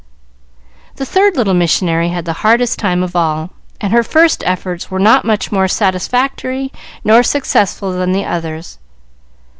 The 0.95 1.05
third 1.05 1.37
little 1.37 1.53
missionary 1.53 2.09
had 2.09 2.25
the 2.25 2.33
hardest 2.41 2.79
time 2.79 3.03
of 3.03 3.15
all, 3.15 3.51
and 3.79 3.93
her 3.93 4.01
first 4.01 4.43
efforts 4.47 4.89
were 4.89 4.97
not 4.97 5.25
much 5.25 5.51
more 5.51 5.67
satisfactory 5.67 6.71
nor 7.03 7.21
successful 7.21 7.91
than 7.91 8.11
the 8.11 8.25
others. 8.25 8.79